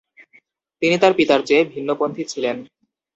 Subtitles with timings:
[0.81, 2.57] তিনি তার পিতার চেয়ে ভিন্নপন্থি ছিলেন।